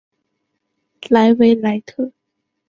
[1.11, 2.11] 莱维莱特。